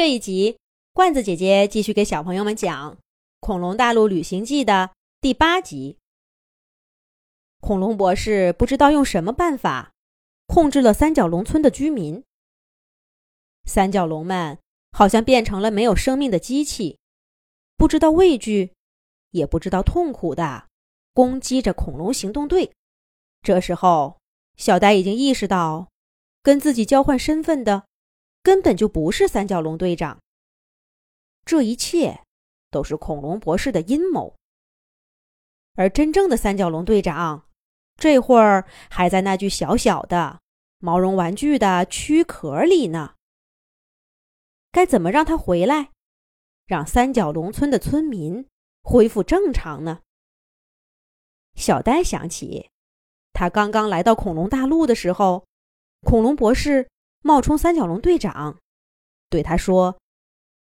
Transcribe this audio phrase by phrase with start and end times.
[0.00, 0.56] 这一集，
[0.94, 2.94] 罐子姐姐继续给小朋友们讲
[3.38, 5.98] 《恐龙大陆旅行记》的第八集。
[7.60, 9.92] 恐龙博士不知道用什么办法
[10.46, 12.24] 控制了三角龙村的居民，
[13.66, 14.56] 三角龙们
[14.90, 16.98] 好像变成了没有生命的机器，
[17.76, 18.72] 不知道畏惧，
[19.32, 20.68] 也不知道痛苦的
[21.12, 22.72] 攻击着恐龙行动队。
[23.42, 24.18] 这时候，
[24.56, 25.90] 小呆已经意识到，
[26.42, 27.84] 跟自己交换身份的。
[28.42, 30.18] 根本就不是三角龙队长。
[31.44, 32.22] 这一切
[32.70, 34.36] 都是恐龙博士的阴谋。
[35.74, 37.48] 而真正的三角龙队长，
[37.96, 40.40] 这会儿还在那具小小的
[40.78, 43.14] 毛绒玩具的躯壳里呢。
[44.72, 45.90] 该怎么让他回来，
[46.66, 48.46] 让三角龙村的村民
[48.82, 50.00] 恢复正常呢？
[51.54, 52.70] 小呆想起，
[53.32, 55.44] 他刚刚来到恐龙大陆的时候，
[56.02, 56.88] 恐龙博士。
[57.22, 58.60] 冒充三角龙队长，
[59.28, 60.00] 对他说：“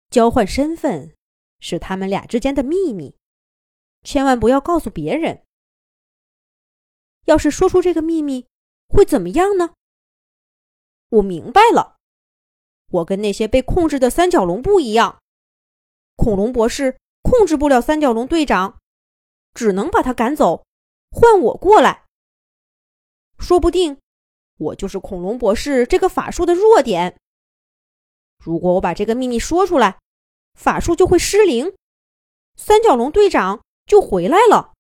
[0.09, 1.15] 交换身份
[1.59, 3.15] 是他们俩之间的秘密，
[4.03, 5.43] 千万不要告诉别人。
[7.25, 8.47] 要是说出这个秘密，
[8.87, 9.73] 会怎么样呢？”
[11.09, 11.97] 我明白了，
[12.89, 15.21] 我跟那些被控制的三角龙不一样，
[16.15, 18.79] 恐龙博士控制不了三角龙队长，
[19.53, 20.65] 只能把他赶走，
[21.11, 22.05] 换我过来。
[23.39, 23.99] 说不定。
[24.57, 27.17] 我就是恐龙博士这个法术的弱点。
[28.37, 29.99] 如果我把这个秘密说出来，
[30.53, 31.75] 法术就会失灵，
[32.55, 34.73] 三角龙队长就回来了，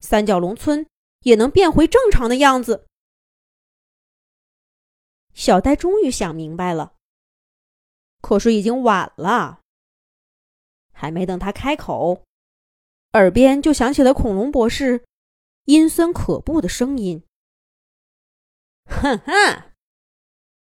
[0.00, 0.86] 三角龙村
[1.20, 2.86] 也能变回正常的样子。
[5.34, 6.94] 小呆终于想明白了，
[8.20, 9.60] 可是已经晚了。
[10.92, 12.24] 还没等他开口，
[13.12, 15.04] 耳边就响起了恐龙博士
[15.66, 17.22] 阴森可怖的声音。
[18.88, 19.72] 哼哼，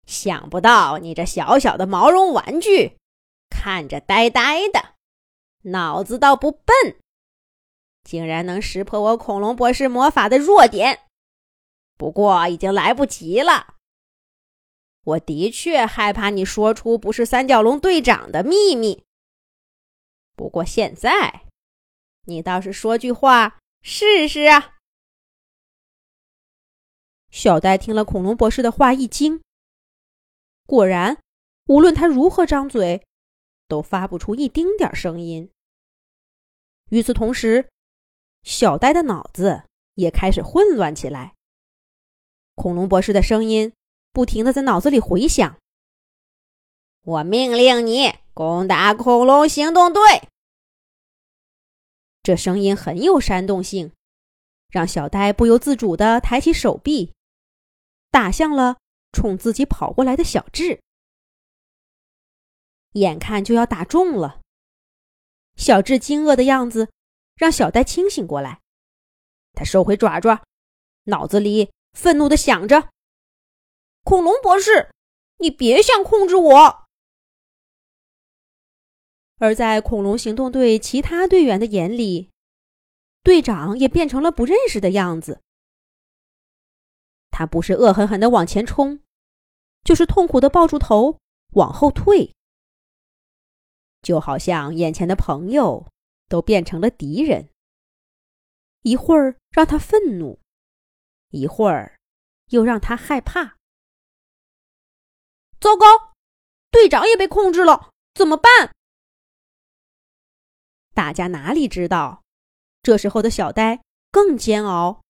[0.06, 2.96] 想不到你这小小的毛绒玩具，
[3.50, 4.94] 看着呆呆的，
[5.70, 6.98] 脑子倒不笨，
[8.02, 11.00] 竟然能识破我恐龙博士魔法的弱点。
[11.96, 13.74] 不过已经来不及了。
[15.04, 19.04] 我的确害怕你说出不是三角龙队长的秘密。
[20.34, 21.42] 不过现在，
[22.24, 24.75] 你倒是说句话试试啊！
[27.36, 29.42] 小呆听了恐龙博士的话，一惊。
[30.64, 31.18] 果然，
[31.66, 33.06] 无论他如何张嘴，
[33.68, 35.50] 都发不出一丁点声音。
[36.88, 37.68] 与此同时，
[38.42, 39.64] 小呆的脑子
[39.96, 41.34] 也开始混乱起来。
[42.54, 43.70] 恐龙博士的声音
[44.12, 45.58] 不停的在脑子里回响
[47.04, 50.02] ：“我命令你攻打恐龙行动队。”
[52.24, 53.92] 这声音很有煽动性，
[54.70, 57.12] 让小呆不由自主的抬起手臂。
[58.10, 58.78] 打向了
[59.12, 60.80] 冲自己跑过来的小智，
[62.92, 64.40] 眼看就要打中了。
[65.56, 66.90] 小智惊愕的样子
[67.34, 68.60] 让小呆清醒过来，
[69.52, 70.44] 他收回爪爪，
[71.04, 72.90] 脑子里愤怒的想着
[74.04, 74.90] ：“恐龙博士，
[75.38, 76.84] 你别想控制我！”
[79.38, 82.30] 而在恐龙行动队其他队员的眼里，
[83.22, 85.42] 队长也变成了不认识的样子。
[87.38, 89.02] 他不是恶狠狠的往前冲，
[89.84, 91.18] 就是痛苦的抱住头
[91.52, 92.34] 往后退，
[94.00, 95.86] 就好像眼前的朋友
[96.30, 97.50] 都变成了敌人。
[98.80, 100.40] 一会儿让他愤怒，
[101.28, 101.98] 一会儿
[102.46, 103.56] 又让他害怕。
[105.60, 105.84] 糟糕，
[106.70, 108.74] 队长也被控制了，怎么办？
[110.94, 112.22] 大家哪里知道，
[112.82, 115.02] 这时候的小呆更煎熬。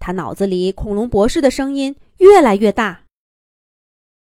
[0.00, 3.04] 他脑子里恐龙博士的声音越来越大，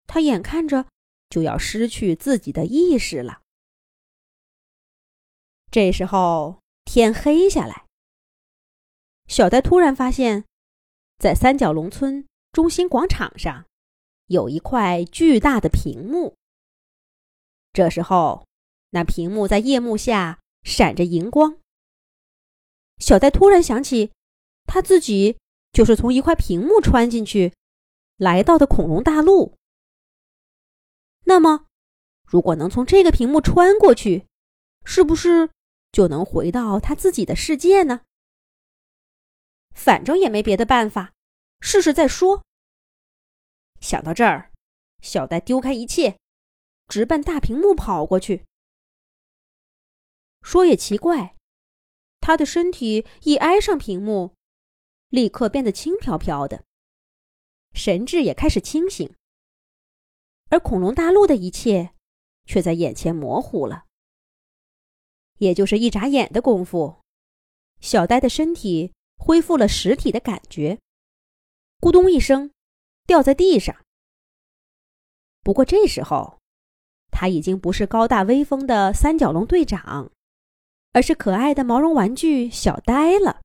[0.08, 0.86] 他眼看着
[1.30, 3.40] 就要失去自己的意识了。
[5.70, 7.86] 这时候天黑下来，
[9.28, 10.44] 小呆突然发现，
[11.18, 13.64] 在三角龙村中心广场上
[14.26, 16.34] 有一块巨大的屏幕。
[17.72, 18.44] 这时候，
[18.90, 21.58] 那屏幕在夜幕下闪着荧光。
[22.98, 24.10] 小呆突然想起，
[24.64, 25.38] 他自己。
[25.72, 27.54] 就是从一块屏幕穿进去，
[28.16, 29.56] 来到的恐龙大陆。
[31.24, 31.66] 那么，
[32.26, 34.26] 如果能从这个屏幕穿过去，
[34.84, 35.50] 是不是
[35.92, 38.00] 就能回到他自己的世界呢？
[39.72, 41.12] 反正也没别的办法，
[41.60, 42.42] 试试再说。
[43.80, 44.50] 想到这儿，
[45.00, 46.18] 小呆丢开一切，
[46.88, 48.44] 直奔大屏幕跑过去。
[50.42, 51.36] 说也奇怪，
[52.20, 54.34] 他的身体一挨上屏幕。
[55.10, 56.64] 立刻变得轻飘飘的，
[57.74, 59.12] 神智也开始清醒。
[60.48, 61.94] 而恐龙大陆的一切，
[62.44, 63.84] 却在眼前模糊了。
[65.38, 67.02] 也就是一眨眼的功夫，
[67.80, 70.78] 小呆的身体恢复了实体的感觉，
[71.80, 72.52] 咕咚一声，
[73.06, 73.76] 掉在地上。
[75.42, 76.38] 不过这时候，
[77.10, 80.12] 他已经不是高大威风的三角龙队长，
[80.92, 83.40] 而是可爱的毛绒玩具小呆了。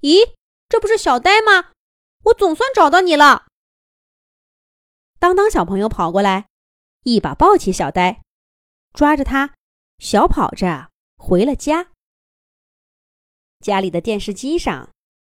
[0.00, 0.34] 咦，
[0.68, 1.72] 这不是小呆吗？
[2.24, 3.46] 我总算找到你了！
[5.18, 6.48] 当当小朋友跑过来，
[7.04, 8.22] 一把抱起小呆，
[8.92, 9.54] 抓着他。
[9.98, 11.90] 小跑着回了家。
[13.60, 14.88] 家里的电视机上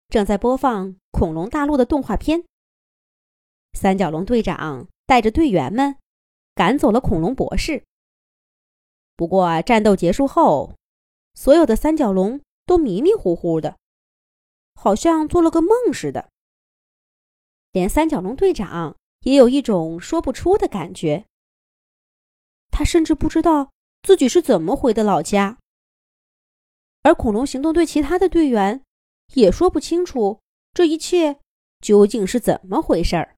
[0.09, 2.45] 正在播放《恐龙大陆》的动画片。
[3.75, 5.99] 三角龙队长带着队员们
[6.57, 7.85] 赶走了恐龙博士。
[9.15, 10.75] 不过战斗结束后，
[11.35, 13.77] 所有的三角龙都迷迷糊糊的，
[14.77, 16.31] 好像做了个梦似的。
[17.73, 21.25] 连三角龙队长也有一种说不出的感觉。
[22.71, 23.73] 他甚至不知道。
[24.03, 25.59] 自己是怎么回的老家？
[27.03, 28.85] 而恐龙行动队其他的队员
[29.35, 30.39] 也说不清楚
[30.73, 31.41] 这一切
[31.81, 33.35] 究竟是怎么回事儿。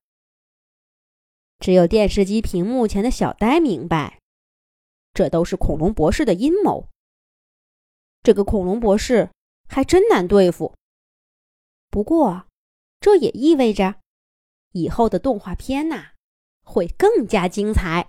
[1.58, 4.20] 只有电视机屏幕前的小呆明白，
[5.14, 6.86] 这都是恐龙博士的阴谋。
[8.22, 9.30] 这个恐龙博士
[9.70, 10.74] 还真难对付。
[11.90, 12.46] 不过，
[13.00, 13.96] 这也意味着
[14.72, 16.12] 以后的动画片呐，
[16.62, 18.06] 会更加精彩。